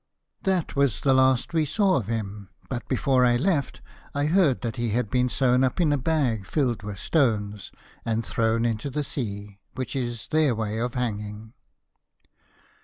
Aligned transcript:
'That 0.41 0.75
was 0.75 1.01
the 1.01 1.13
last 1.13 1.53
we 1.53 1.63
saw 1.63 1.97
of 1.97 2.07
him, 2.07 2.49
but 2.69 2.87
before 2.89 3.23
I 3.23 3.37
left 3.37 3.81
I 4.15 4.25
heard 4.25 4.61
that 4.61 4.77
he 4.77 4.89
had 4.89 5.11
been 5.11 5.29
sewn 5.29 5.63
up 5.63 5.79
in 5.79 5.93
a 5.93 5.97
bag 5.99 6.43
filled 6.47 6.81
with 6.81 6.97
stones, 6.97 7.71
and 8.03 8.25
thrown 8.25 8.65
into 8.65 8.89
the 8.89 9.03
sea, 9.03 9.59
which 9.75 9.95
is 9.95 10.29
their 10.31 10.55
way 10.55 10.79
of 10.79 10.95
hanging.' 10.95 11.53